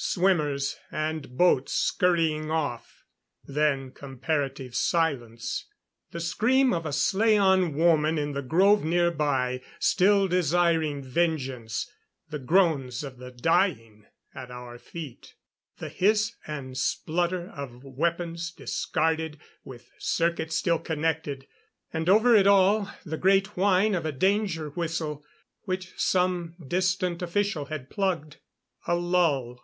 Swimmers 0.00 0.76
and 0.92 1.36
boats 1.36 1.72
scurrying 1.72 2.50
off. 2.52 3.04
Then 3.42 3.90
comparative 3.90 4.76
silence. 4.76 5.66
The 6.12 6.20
scream 6.20 6.72
of 6.72 6.86
a 6.86 6.92
slaan 6.92 7.72
woman 7.74 8.16
in 8.18 8.32
the 8.32 8.42
grove 8.42 8.84
nearby, 8.84 9.60
still 9.80 10.28
desiring 10.28 11.02
vengeance; 11.02 11.90
the 12.28 12.38
groans 12.38 13.02
of 13.02 13.16
the 13.16 13.32
dying 13.32 14.04
at 14.34 14.50
our 14.52 14.78
feet; 14.78 15.34
the 15.78 15.88
hiss 15.88 16.36
and 16.46 16.76
splutter 16.76 17.50
of 17.50 17.82
weapons 17.82 18.52
discarded, 18.52 19.40
with 19.64 19.90
circuits 19.98 20.54
still 20.54 20.78
connected. 20.78 21.48
And 21.92 22.08
over 22.08 22.36
it 22.36 22.46
all, 22.46 22.90
the 23.04 23.16
great 23.16 23.56
whine 23.56 23.94
of 23.96 24.04
a 24.06 24.12
danger 24.12 24.68
whistle, 24.68 25.24
which 25.62 25.94
some 25.98 26.54
distant 26.64 27.20
official 27.22 27.64
had 27.64 27.90
plugged.... 27.90 28.36
A 28.86 28.94
lull. 28.94 29.58